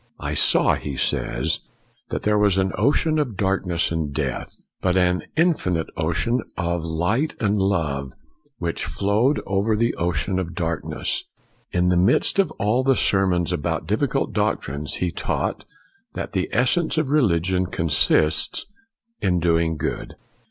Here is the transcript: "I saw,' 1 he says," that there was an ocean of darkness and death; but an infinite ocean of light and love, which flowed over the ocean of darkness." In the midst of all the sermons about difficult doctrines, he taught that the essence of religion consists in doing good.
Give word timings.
"I 0.29 0.33
saw,' 0.33 0.69
1 0.77 0.79
he 0.81 0.95
says," 0.97 1.59
that 2.09 2.23
there 2.23 2.39
was 2.39 2.57
an 2.57 2.71
ocean 2.75 3.19
of 3.19 3.37
darkness 3.37 3.91
and 3.91 4.11
death; 4.11 4.59
but 4.81 4.97
an 4.97 5.25
infinite 5.37 5.89
ocean 5.95 6.41
of 6.57 6.83
light 6.83 7.35
and 7.39 7.59
love, 7.59 8.11
which 8.57 8.83
flowed 8.85 9.39
over 9.45 9.75
the 9.75 9.93
ocean 9.97 10.39
of 10.39 10.55
darkness." 10.55 11.25
In 11.71 11.89
the 11.89 11.97
midst 11.97 12.39
of 12.39 12.49
all 12.57 12.83
the 12.83 12.95
sermons 12.95 13.53
about 13.53 13.85
difficult 13.85 14.33
doctrines, 14.33 14.95
he 14.95 15.11
taught 15.11 15.65
that 16.13 16.33
the 16.33 16.49
essence 16.51 16.97
of 16.97 17.11
religion 17.11 17.67
consists 17.67 18.65
in 19.21 19.39
doing 19.39 19.77
good. 19.77 20.15